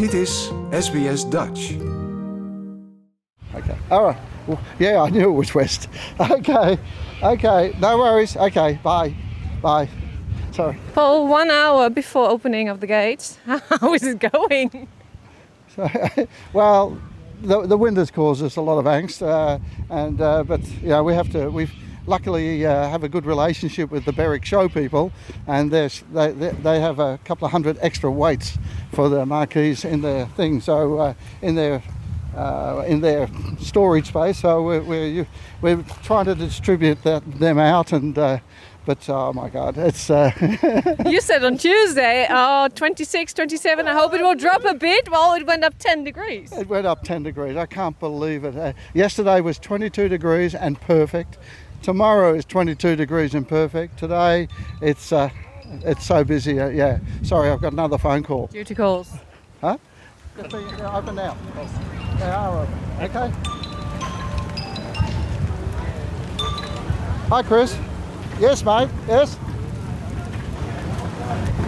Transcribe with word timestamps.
Dit 0.00 0.14
is 0.14 0.50
SBS 0.70 1.28
Dutch. 1.28 1.72
Okay. 3.54 3.76
All 3.88 4.04
right. 4.04 4.16
Well, 4.46 4.58
yeah, 4.78 5.02
I 5.02 5.10
knew 5.10 5.30
it 5.30 5.36
was 5.36 5.52
west. 5.52 5.88
Okay. 6.30 6.78
Okay. 7.22 7.72
No 7.80 7.98
worries. 7.98 8.36
Okay. 8.36 8.78
Bye. 8.82 9.14
Bye. 9.60 9.88
Sorry. 10.52 10.76
Paul, 10.94 11.28
one 11.28 11.50
hour 11.50 11.90
before 11.90 12.30
opening 12.30 12.70
of 12.70 12.80
the 12.80 12.86
gates. 12.86 13.38
How 13.80 13.94
is 13.94 14.02
it 14.02 14.30
going? 14.32 14.88
Well, 16.52 16.96
the, 17.42 17.66
the 17.66 17.76
wind 17.76 17.96
has 17.98 18.10
caused 18.10 18.42
us 18.42 18.56
a 18.56 18.62
lot 18.62 18.78
of 18.78 18.86
angst, 18.86 19.20
uh, 19.22 19.58
and 19.90 20.20
uh, 20.20 20.44
but 20.44 20.60
yeah, 20.82 21.02
we 21.02 21.14
have 21.14 21.30
to. 21.32 21.50
We've 21.50 21.72
luckily 22.10 22.66
uh, 22.66 22.88
have 22.88 23.04
a 23.04 23.08
good 23.08 23.24
relationship 23.24 23.90
with 23.90 24.04
the 24.04 24.12
Berwick 24.12 24.44
Show 24.44 24.68
people, 24.68 25.12
and 25.46 25.70
they 25.70 25.88
they 26.12 26.32
they 26.32 26.80
have 26.80 26.98
a 26.98 27.18
couple 27.24 27.46
of 27.46 27.52
hundred 27.52 27.78
extra 27.80 28.10
weights 28.10 28.58
for 28.92 29.08
the 29.08 29.24
marquees 29.24 29.84
in 29.84 30.02
their 30.02 30.26
thing. 30.26 30.60
So 30.60 30.98
uh, 30.98 31.14
in 31.40 31.54
their 31.54 31.82
uh, 32.36 32.84
in 32.86 33.00
their 33.00 33.28
storage 33.60 34.08
space. 34.08 34.40
So 34.40 34.62
we're 34.62 34.82
we're, 34.82 35.26
we're 35.62 35.84
trying 36.02 36.26
to 36.26 36.34
distribute 36.34 37.02
that, 37.04 37.22
them 37.38 37.58
out 37.58 37.92
and. 37.92 38.18
Uh, 38.18 38.38
but 38.86 39.08
oh 39.10 39.32
my 39.34 39.50
God, 39.50 39.76
it's 39.76 40.08
uh, 40.08 40.32
you 41.06 41.20
said 41.20 41.44
on 41.44 41.58
Tuesday, 41.58 42.26
oh, 42.30 42.66
26, 42.74 43.34
27. 43.34 43.86
I 43.86 43.92
hope 43.92 44.14
it 44.14 44.22
will 44.22 44.34
drop 44.34 44.64
a 44.64 44.72
bit. 44.72 45.08
Well, 45.10 45.34
it 45.34 45.46
went 45.46 45.64
up 45.64 45.74
10 45.78 46.02
degrees. 46.02 46.50
It 46.52 46.66
went 46.66 46.86
up 46.86 47.04
10 47.04 47.22
degrees. 47.22 47.56
I 47.56 47.66
can't 47.66 47.96
believe 48.00 48.42
it. 48.42 48.56
Uh, 48.56 48.72
yesterday 48.94 49.42
was 49.42 49.58
22 49.58 50.08
degrees 50.08 50.54
and 50.54 50.80
perfect. 50.80 51.36
Tomorrow 51.82 52.34
is 52.34 52.44
22 52.44 52.96
degrees 52.96 53.34
and 53.34 53.48
perfect. 53.48 53.98
Today 53.98 54.48
it's 54.82 55.12
uh, 55.12 55.30
it's 55.84 56.04
so 56.04 56.24
busy. 56.24 56.60
Uh, 56.60 56.68
yeah. 56.68 56.98
Sorry, 57.22 57.50
I've 57.50 57.60
got 57.60 57.72
another 57.72 57.98
phone 57.98 58.22
call. 58.22 58.48
Duty 58.48 58.74
calls. 58.74 59.12
Huh? 59.60 59.78
They're 60.36 60.94
open 60.94 61.14
now. 61.14 61.36
They 62.18 62.24
are 62.24 62.62
open. 62.62 62.78
Okay. 63.00 63.32
Hi, 67.28 67.42
Chris. 67.42 67.76
Yes, 68.40 68.64
mate. 68.64 68.88
Yes. 69.06 69.36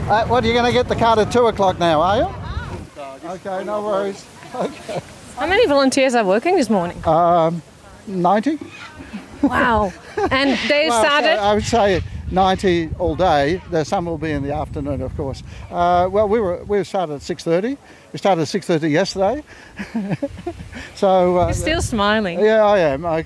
Uh, 0.09 0.27
what, 0.27 0.43
are 0.43 0.47
you 0.47 0.53
going 0.53 0.67
to 0.67 0.73
get 0.73 0.89
the 0.89 0.97
card 0.97 1.19
at 1.21 1.31
2 1.31 1.47
o'clock 1.47 1.79
now, 1.79 2.01
are 2.01 2.17
you? 2.19 3.29
Okay, 3.31 3.65
no 3.65 3.83
worries. 3.83 4.27
Okay. 4.55 5.01
How 5.37 5.47
many 5.47 5.67
volunteers 5.67 6.15
are 6.15 6.27
working 6.27 6.57
this 6.57 6.69
morning? 6.69 7.03
Um, 7.07 7.63
90? 8.07 8.59
Wow. 9.43 9.93
And 10.31 10.59
they 10.69 10.89
Well, 10.89 11.03
started. 11.05 11.39
I 11.39 11.55
would 11.55 11.65
say 11.65 12.03
90 12.31 12.91
all 12.99 13.15
day. 13.15 13.61
There's 13.71 13.89
some 13.89 14.07
will 14.07 14.19
be 14.19 14.31
in 14.31 14.43
the 14.43 14.55
afternoon, 14.55 15.03
of 15.03 15.15
course. 15.17 15.43
Uh, 15.71 16.09
well, 16.11 16.29
we 16.29 16.41
were 16.41 16.65
we 16.65 16.83
started 16.85 17.15
at 17.15 17.21
6:30. 17.21 17.77
We 18.13 18.19
started 18.19 18.43
at 18.43 18.49
6:30 18.49 18.91
yesterday. 18.91 19.43
so 20.95 21.39
uh, 21.39 21.47
You're 21.47 21.55
still 21.55 21.83
smiling. 21.83 22.41
yeah, 22.41 22.65
I 22.65 22.79
am. 22.79 23.05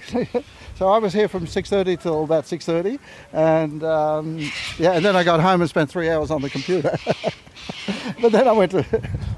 So 0.79 0.89
I 0.89 0.99
was 0.99 1.15
here 1.15 1.27
from 1.27 1.47
6:30 1.47 1.99
till 2.03 2.25
about 2.25 2.45
6:30, 2.45 2.99
and 3.33 3.83
um, 3.83 4.39
yeah, 4.79 4.93
and 4.93 5.03
then 5.03 5.17
I 5.17 5.25
got 5.25 5.41
home 5.41 5.63
and 5.63 5.71
spent 5.71 5.89
three 5.89 6.11
hours 6.11 6.31
on 6.31 6.43
the 6.43 6.51
computer. 6.51 6.95
but 8.21 8.31
then 8.31 8.47
I 8.47 8.53
went 8.53 8.73
to, 8.73 8.85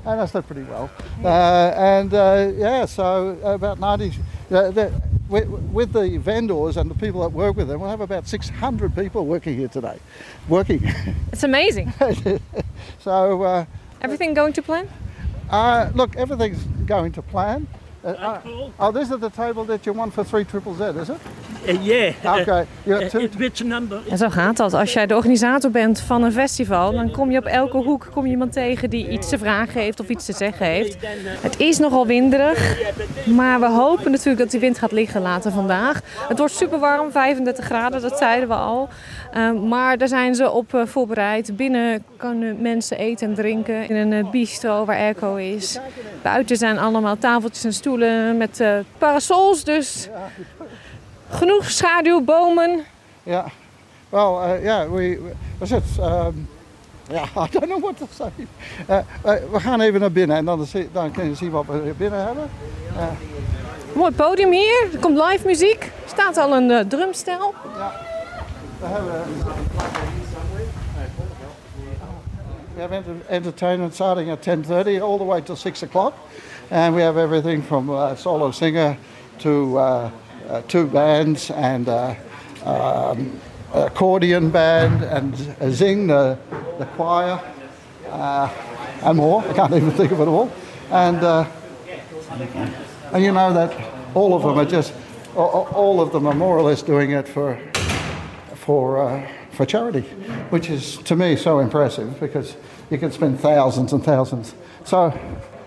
and 0.04 0.20
I 0.20 0.26
slept 0.26 0.48
pretty 0.48 0.64
well. 0.64 0.90
Uh, 1.22 1.72
and 1.76 2.12
uh, 2.12 2.50
yeah, 2.56 2.86
so 2.86 3.38
about 3.44 3.78
90. 3.78 4.10
Uh, 4.50 4.70
the, 4.72 5.02
with, 5.28 5.48
with 5.48 5.92
the 5.92 6.16
vendors 6.18 6.76
and 6.76 6.90
the 6.90 6.94
people 6.94 7.20
that 7.22 7.30
work 7.30 7.56
with 7.56 7.68
them, 7.68 7.80
we'll 7.80 7.90
have 7.90 8.00
about 8.00 8.26
600 8.26 8.94
people 8.94 9.26
working 9.26 9.56
here 9.56 9.68
today, 9.68 9.98
working. 10.48 10.82
It's 11.32 11.44
amazing. 11.44 11.92
so 13.00 13.42
uh, 13.42 13.64
Everything 14.00 14.34
going 14.34 14.52
to 14.54 14.62
plan? 14.62 14.88
uh, 15.50 15.90
look, 15.94 16.16
everything's 16.16 16.62
going 16.86 17.12
to 17.12 17.22
plan. 17.22 17.66
Uh, 18.04 18.08
uh, 18.08 18.70
oh, 18.78 18.92
this 18.92 19.10
is 19.10 19.18
the 19.18 19.30
table 19.30 19.64
that 19.64 19.84
you 19.86 19.92
want 19.92 20.14
for 20.14 20.24
three 20.24 20.44
triple 20.44 20.74
Z, 20.74 20.84
is 21.00 21.10
it? 21.10 21.20
Uh, 21.68 21.84
yeah. 21.84 22.40
Okay, 22.40 22.66
you 22.82 22.96
Uh, 22.96 23.00
got 23.00 23.10
two. 23.10 23.28
which 23.38 23.64
number? 23.64 24.00
En 24.10 24.18
zo 24.18 24.28
gaat 24.28 24.56
dat. 24.56 24.74
Als 24.74 24.92
jij 24.92 25.06
de 25.06 25.14
organisator 25.16 25.70
bent 25.70 26.00
van 26.00 26.22
een 26.22 26.32
festival, 26.32 26.92
dan 26.92 27.10
kom 27.10 27.30
je 27.30 27.38
op 27.38 27.44
elke 27.44 27.76
hoek 27.76 28.06
kom 28.12 28.24
je 28.24 28.30
iemand 28.30 28.52
tegen 28.52 28.90
die 28.90 29.08
iets 29.08 29.28
te 29.28 29.38
vragen 29.38 29.80
heeft 29.80 30.00
of 30.00 30.08
iets 30.08 30.24
te 30.24 30.32
zeggen 30.32 30.66
heeft. 30.66 30.96
Het 31.40 31.60
is 31.60 31.78
nogal 31.78 32.06
winderig, 32.06 32.78
maar 33.26 33.60
we 33.60 33.66
hopen 33.68 34.10
natuurlijk 34.10 34.38
dat 34.38 34.50
die 34.50 34.60
wind 34.60 34.78
gaat 34.78 34.92
liggen 34.92 35.20
later 35.22 35.52
vandaag. 35.52 36.00
Het 36.28 36.38
wordt 36.38 36.54
super 36.54 36.78
warm, 36.78 37.10
35 37.10 37.64
graden, 37.64 38.00
dat 38.00 38.18
zeiden 38.18 38.48
we 38.48 38.54
al. 38.54 38.88
Eh, 39.32 39.52
maar 39.52 39.98
daar 39.98 40.08
zijn 40.08 40.34
ze 40.34 40.50
op 40.50 40.74
eh, 40.74 40.86
voorbereid. 40.86 41.56
Binnen 41.56 42.04
kunnen 42.16 42.60
mensen 42.62 42.98
eten 42.98 43.28
en 43.28 43.34
drinken 43.34 43.88
in 43.88 43.96
een 43.96 44.12
eh, 44.24 44.30
bistro 44.30 44.84
waar 44.84 44.96
airco 44.96 45.34
is. 45.34 45.78
Buiten 46.22 46.56
zijn 46.56 46.78
allemaal 46.78 47.18
tafeltjes 47.18 47.64
en 47.64 47.72
stoelen 47.72 48.36
met 48.36 48.60
eh, 48.60 48.78
parasols, 48.98 49.64
dus 49.64 50.08
genoeg 51.30 51.70
schaduw, 51.70 52.20
bomen. 52.24 52.84
Yeah. 53.22 53.46
Well, 54.10 54.34
uh, 54.42 54.62
yeah, 54.62 54.88
we, 54.90 55.18
we 55.20 55.32
was? 55.58 55.70
Um, 55.98 56.48
ja, 57.10 57.22
I 57.44 57.48
don't 57.50 57.66
know 57.68 57.80
what 57.80 57.96
to 57.98 58.06
say. 58.10 58.30
Uh, 58.88 58.96
uh, 59.26 59.32
we 59.52 59.60
gaan 59.60 59.80
even 59.80 60.00
naar 60.00 60.12
binnen 60.12 60.36
en 60.36 60.44
dan, 60.44 60.66
zie- 60.66 60.88
dan 60.92 61.10
kun 61.10 61.24
je 61.28 61.34
zien 61.34 61.50
wat 61.50 61.64
we 61.66 61.94
binnen 61.96 62.24
hebben. 62.24 62.50
Mooi 63.92 64.12
podium 64.12 64.50
hier. 64.52 64.88
Er 64.92 64.98
komt 64.98 65.18
live 65.18 65.46
muziek. 65.46 65.82
Er 65.84 65.90
staat 66.10 66.36
al 66.36 66.56
een 66.56 66.70
eh, 66.70 66.80
drumstel. 66.84 67.54
We 68.80 68.86
hebben 68.86 69.24
we 72.74 72.80
have 72.80 72.94
enter- 72.94 73.26
entertainment 73.28 73.94
starting 73.94 74.30
at 74.30 74.38
10.30 74.46 75.00
all 75.02 75.18
the 75.18 75.24
way 75.24 75.40
till 75.40 75.56
6 75.56 75.82
o'clock. 75.82 76.12
And 76.70 76.94
we 76.94 77.02
have 77.02 77.16
everything 77.20 77.64
from 77.64 77.90
uh, 77.90 78.14
solo 78.16 78.50
singer 78.50 78.96
to 79.36 79.78
two 80.68 80.86
bands 80.86 81.50
and 81.50 81.88
uh, 81.88 82.14
um, 82.64 83.40
accordion 83.72 84.50
band 84.50 85.04
and 85.04 85.34
a 85.60 85.70
zing, 85.70 86.06
the, 86.06 86.38
the 86.78 86.86
choir, 86.96 87.40
uh, 88.06 88.50
and 89.02 89.16
more. 89.16 89.42
I 89.42 89.52
can't 89.52 89.72
even 89.72 89.90
think 89.90 90.12
of 90.12 90.20
it 90.20 90.28
all. 90.28 90.50
And, 90.90 91.22
uh, 91.22 91.46
and 93.12 93.24
you 93.24 93.32
know 93.32 93.52
that 93.52 93.74
all 94.14 94.34
of 94.34 94.42
them 94.42 94.58
are 94.58 94.64
just, 94.64 94.92
all, 95.36 96.00
of 96.00 96.12
them 96.12 96.26
are 96.26 96.34
more 96.34 96.56
or 96.56 96.62
less 96.62 96.82
doing 96.82 97.10
it 97.12 97.28
for 97.28 97.60
for 98.54 99.02
uh, 99.02 99.26
for 99.52 99.64
charity, 99.64 100.02
which 100.50 100.68
is 100.68 100.98
to 100.98 101.16
me 101.16 101.36
so 101.36 101.58
impressive 101.58 102.18
because 102.20 102.56
you 102.90 102.98
can 102.98 103.10
spend 103.12 103.40
thousands 103.40 103.92
and 103.92 104.04
thousands. 104.04 104.54
So 104.84 105.10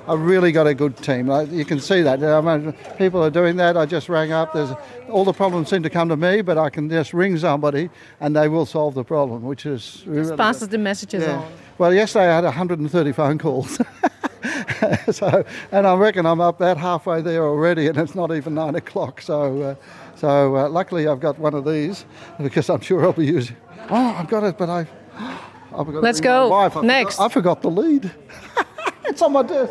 I 0.08 0.16
really 0.16 0.52
got 0.52 0.68
a 0.68 0.74
good 0.74 0.98
team. 0.98 1.30
You 1.52 1.64
can 1.64 1.80
see 1.80 2.02
that. 2.02 2.24
I 2.24 2.42
mean, 2.42 2.74
people 2.98 3.24
are 3.24 3.30
doing 3.30 3.56
that. 3.58 3.78
I 3.78 3.86
just 3.86 4.10
rang 4.10 4.32
up. 4.32 4.54
There's 4.54 4.72
all 5.10 5.24
the 5.24 5.34
problems 5.34 5.70
seem 5.70 5.84
to 5.84 5.90
come 5.90 6.10
to 6.10 6.18
me, 6.18 6.42
but 6.42 6.58
I 6.58 6.70
can 6.70 6.90
just 6.90 7.14
ring 7.14 7.38
somebody 7.38 7.90
and 8.20 8.36
they 8.36 8.48
will 8.48 8.66
solve 8.66 8.96
the 8.96 9.04
problem, 9.04 9.44
which 9.44 9.66
is 9.66 10.04
really 10.08 10.36
Passes 10.36 10.68
de 10.68 10.78
messages 10.78 11.24
yeah. 11.24 11.38
on. 11.38 11.52
Well, 11.78 11.94
yesterday 11.94 12.30
I 12.30 12.36
had 12.36 12.44
130 12.44 13.12
phone 13.12 13.38
calls. 13.38 13.80
so, 15.12 15.46
and 15.72 15.88
I 15.88 15.96
reckon 15.96 16.26
I'm 16.26 16.42
up 16.42 16.58
that 16.60 16.78
halfway 16.78 17.22
there 17.22 17.44
already, 17.46 17.88
and 17.88 17.98
it's 17.98 18.16
not 18.16 18.36
even 18.36 18.56
nine 18.56 18.76
o'clock. 18.76 19.22
So, 19.22 19.62
uh, 19.62 19.76
so 20.16 20.58
uh, 20.58 20.70
luckily 20.70 21.08
I've 21.08 21.20
got 21.20 21.38
one 21.38 21.54
of 21.54 21.66
these 21.66 22.06
because 22.40 22.70
I'm 22.70 22.82
sure 22.82 23.04
I'll 23.04 23.14
be 23.14 23.26
using. 23.28 23.56
Oh, 23.90 24.16
I've 24.18 24.28
got 24.28 24.44
it, 24.44 24.58
but 24.58 24.70
I. 24.70 24.88
I've 25.74 25.86
got 25.86 26.04
Let's 26.04 26.20
go. 26.20 26.70
Next. 26.82 27.18
I 27.18 27.30
forgot 27.30 27.62
the 27.62 27.72
lead. 27.72 28.12
it's 29.12 29.22
wife. 29.22 29.70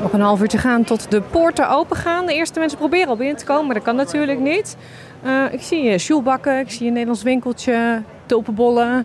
Nog 0.00 0.12
een 0.12 0.20
half 0.20 0.40
uur 0.40 0.48
te 0.48 0.58
gaan 0.58 0.84
tot 0.84 1.10
de 1.10 1.20
poorten 1.20 1.70
open 1.70 1.96
gaan. 1.96 2.26
De 2.26 2.34
eerste 2.34 2.58
mensen 2.58 2.78
proberen 2.78 3.08
al 3.08 3.16
binnen 3.16 3.36
te 3.36 3.44
komen, 3.44 3.66
maar 3.66 3.74
dat 3.74 3.84
kan 3.84 3.96
natuurlijk 3.96 4.38
niet. 4.38 4.76
Eh, 5.22 5.44
ik 5.50 5.62
zie 5.62 5.92
uh, 5.92 5.98
sjoelbakken, 5.98 6.58
ik 6.58 6.70
zie 6.70 6.86
een 6.86 6.92
Nederlands 6.92 7.22
winkeltje, 7.22 8.02
tulpenbollen. 8.26 9.04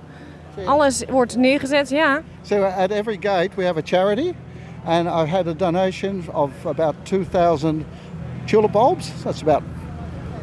Alles 0.66 1.04
wordt 1.10 1.36
neergezet, 1.36 1.90
ja. 1.90 2.22
So 2.42 2.64
at 2.64 2.92
every 2.92 3.18
gate 3.20 3.50
we 3.56 3.66
have 3.66 3.78
a 3.78 3.82
charity, 3.84 4.34
and 4.86 5.08
I've 5.08 5.36
had 5.36 5.48
a 5.48 5.54
donation 5.54 6.24
of 6.34 6.50
about 6.66 6.96
2,000 7.04 7.86
tulip 8.46 8.72
bulbs. 8.72 9.12
That's 9.24 9.42
about, 9.42 9.62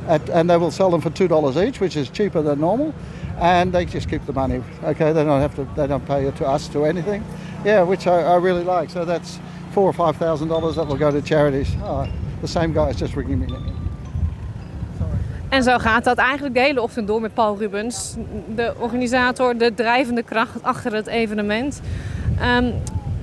at, 0.07 0.31
and 0.31 0.49
they 0.49 0.59
will 0.59 0.71
sell 0.71 0.91
them 0.91 1.01
for 1.01 1.13
two 1.13 1.29
dollars 1.29 1.57
each, 1.57 1.79
which 1.79 1.97
is 1.97 2.11
cheaper 2.11 2.43
than 2.43 2.61
normal, 2.61 2.93
and 3.39 3.73
they 3.73 3.85
just 3.85 4.09
keep 4.09 4.25
the 4.27 4.33
money. 4.33 4.63
Okay, 4.83 5.13
they 5.13 5.25
don't 5.25 5.41
have 5.41 5.55
to, 5.55 5.67
they 5.77 5.87
don't 5.87 6.07
pay 6.07 6.27
it 6.27 6.37
to 6.37 6.47
us 6.47 6.69
to 6.69 6.85
anything. 6.85 7.23
Yeah, 7.65 7.83
which 7.83 8.07
I, 8.07 8.23
I 8.23 8.37
really 8.37 8.65
like. 8.65 8.91
So 8.91 9.05
that's 9.05 9.39
four 9.73 9.85
or 9.85 9.93
five 9.93 10.17
thousand 10.17 10.49
dollars 10.49 10.75
that 10.75 10.87
will 10.87 10.99
go 10.99 11.11
to 11.11 11.23
charities. 11.23 11.69
Oh, 11.83 12.07
the 12.41 12.49
same 12.49 12.73
guy 12.73 12.91
is 12.91 12.97
just 13.01 13.17
ringing 13.17 13.41
me. 13.41 13.47
En 15.49 15.63
zo 15.63 15.79
gaat 15.79 16.05
dat 16.05 16.17
eigenlijk 16.17 16.55
de 16.55 16.61
hele 16.61 16.83
ochtend 16.83 17.07
door 17.07 17.21
met 17.21 17.35
Paul 17.35 17.59
Rubens. 17.59 18.17
De 18.55 18.75
organisator, 18.79 19.57
de 19.57 19.75
drijvende 19.75 20.23
kracht 20.23 20.63
achter 20.63 20.95
het 20.95 21.07
evenement. 21.07 21.81
Ehm, 22.39 22.71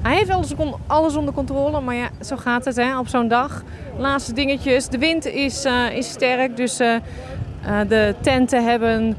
hij 0.01 0.15
heeft 0.15 0.29
alles, 0.29 0.53
alles 0.87 1.15
onder 1.15 1.33
controle, 1.33 1.81
maar 1.81 1.95
ja, 1.95 2.09
zo 2.21 2.35
gaat 2.35 2.65
het 2.65 2.75
hè, 2.75 2.99
op 2.99 3.07
zo'n 3.07 3.27
dag. 3.27 3.63
Laatste 3.97 4.33
dingetjes. 4.33 4.87
De 4.87 4.97
wind 4.97 5.25
is, 5.25 5.65
eh, 5.65 5.91
is 5.91 6.09
sterk, 6.09 6.57
dus 6.57 6.79
eh, 6.79 6.95
eh, 6.95 7.01
de 7.87 8.15
tenten 8.21 8.65
hebben 8.65 9.17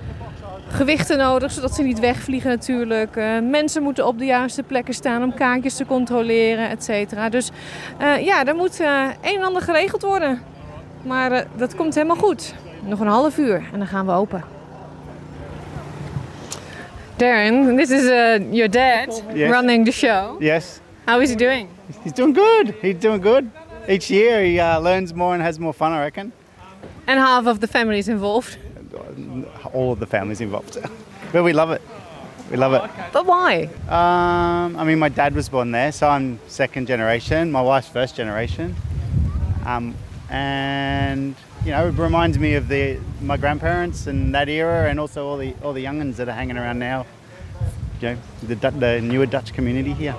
gewichten 0.72 1.19
nodig, 1.19 1.52
zodat 1.52 1.74
ze 1.74 1.82
niet 1.82 1.98
wegvliegen 2.00 2.50
natuurlijk. 2.50 3.16
Uh, 3.16 3.38
mensen 3.50 3.82
moeten 3.82 4.06
op 4.06 4.19
de 4.19 4.24
juiste 4.24 4.62
plekken 4.62 4.94
staan 4.94 5.22
om 5.22 5.34
kaartjes 5.34 5.74
te 5.76 5.86
controleren, 5.86 6.69
et 6.69 6.84
cetera. 6.84 7.28
Dus 7.28 7.50
uh, 8.00 8.19
ja, 8.24 8.44
er 8.46 8.54
moet 8.54 8.80
uh, 8.80 9.08
een 9.22 9.36
en 9.36 9.42
ander 9.42 9.62
geregeld 9.62 10.02
worden. 10.02 10.42
Maar 11.02 11.44
dat 11.56 11.74
komt 11.74 11.94
helemaal 11.94 12.16
goed. 12.16 12.54
Nog 12.84 13.00
een 13.00 13.06
half 13.06 13.38
uur 13.38 13.62
en 13.72 13.78
dan 13.78 13.86
gaan 13.86 14.06
we 14.06 14.12
open. 14.12 14.44
Darren, 17.16 17.76
this 17.76 17.90
is 17.90 18.06
your 18.50 18.69
dad 18.70 19.22
Yes. 19.34 19.50
running 19.50 19.84
the 19.84 19.92
show. 19.92 20.36
Yes, 20.42 20.80
How 21.04 21.20
is 21.20 21.30
he 21.30 21.36
doing? 21.36 21.69
he's 22.02 22.12
doing 22.12 22.36
good. 22.36 22.74
He's 22.80 22.98
doing 23.00 23.22
good. 23.22 23.44
Each 23.86 24.06
year 24.08 24.38
he 24.40 24.58
uh, 24.58 24.82
learns 24.82 25.12
more 25.12 25.32
and 25.34 25.42
has 25.42 25.58
more 25.58 25.72
fun, 25.72 25.92
I 25.92 25.98
reckon. 25.98 26.32
And 27.04 27.19
half 27.19 27.46
of 27.46 27.58
the 27.58 27.66
family 27.66 27.98
is 27.98 28.08
involved. 28.08 28.58
All 29.73 29.93
of 29.93 30.00
the 30.00 30.06
families 30.06 30.41
involved. 30.41 30.79
but 31.33 31.43
we 31.43 31.53
love 31.53 31.71
it. 31.71 31.83
We 32.50 32.56
love 32.56 32.75
it. 32.75 32.91
But 33.12 33.27
why? 33.27 33.65
Um, 33.89 34.77
I 34.77 34.85
mean, 34.85 34.99
my 34.99 35.09
dad 35.09 35.35
was 35.35 35.49
born 35.49 35.71
there, 35.71 35.93
so 35.93 36.09
I'm 36.09 36.39
second 36.49 36.87
generation. 36.87 37.50
My 37.50 37.62
wife's 37.62 37.89
first 37.89 38.15
generation. 38.15 38.77
Um, 39.65 39.94
and 40.29 41.35
you 41.65 41.71
know, 41.71 41.89
it 41.89 41.93
reminds 41.93 42.39
me 42.39 42.55
of 42.55 42.69
the 42.69 42.99
my 43.21 43.37
grandparents 43.37 44.06
and 44.06 44.35
that 44.35 44.49
era, 44.49 44.91
and 44.91 44.99
also 45.00 45.27
all 45.27 45.37
the 45.37 45.55
all 45.62 45.73
the 45.73 45.85
youngins 45.85 46.17
that 46.17 46.29
are 46.29 46.35
hanging 46.35 46.59
around 46.59 46.79
now. 46.79 47.06
You 48.00 48.09
know, 48.09 48.19
the, 48.43 48.71
the 48.71 49.00
newer 49.00 49.27
Dutch 49.27 49.55
community 49.55 49.93
here. 49.93 50.17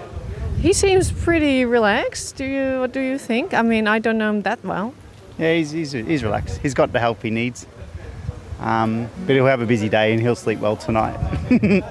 He 0.59 0.71
seems 0.71 1.11
pretty 1.11 1.65
relaxed. 1.65 2.37
Do 2.37 2.45
you? 2.45 2.79
What 2.79 2.93
do 2.93 3.01
you 3.01 3.17
think? 3.17 3.53
I 3.53 3.61
mean, 3.61 3.87
I 3.87 3.99
don't 3.99 4.17
know 4.17 4.29
him 4.29 4.41
that 4.43 4.63
well. 4.63 4.93
Yeah, 5.37 5.55
he's, 5.55 5.71
he's, 5.71 5.91
he's 5.91 6.23
relaxed. 6.23 6.59
He's 6.59 6.73
got 6.73 6.93
the 6.93 6.99
help 6.99 7.21
he 7.23 7.29
needs. 7.29 7.65
Um, 8.63 9.09
but 9.25 9.35
he'll 9.35 9.45
have 9.45 9.61
a 9.61 9.65
busy 9.65 9.89
day 9.89 10.13
and 10.13 10.21
he'll 10.21 10.35
sleep 10.35 10.59
well 10.59 10.77
tonight. 10.77 11.17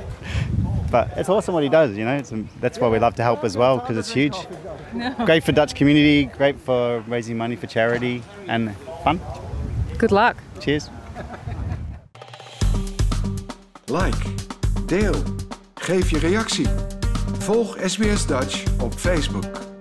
but 0.91 1.11
it's 1.17 1.29
awesome 1.29 1.53
what 1.53 1.63
he 1.63 1.69
does, 1.69 1.97
you 1.97 2.05
know. 2.05 2.17
It's, 2.17 2.33
that's 2.61 2.79
why 2.79 2.89
we 2.89 2.99
love 2.99 3.15
to 3.17 3.23
help 3.23 3.45
as 3.45 3.57
well 3.57 3.79
because 3.79 3.99
it's 3.99 4.11
huge. 4.11 4.37
Great 5.27 5.45
for 5.45 5.53
Dutch 5.53 5.75
community, 5.75 6.27
great 6.27 6.59
for 6.61 7.01
raising 7.09 7.37
money 7.39 7.57
for 7.57 7.67
charity, 7.67 8.23
and 8.47 8.77
fun. 9.03 9.21
Good 9.97 10.13
luck. 10.13 10.37
Cheers. 10.61 10.91
Like, 13.87 14.25
deel, 14.87 15.15
geef 15.75 16.11
je 16.11 16.19
reactie. 16.19 16.69
Volg 17.39 17.77
SBS 17.81 18.27
Dutch 18.27 18.65
op 18.81 18.93
Facebook. 18.99 19.72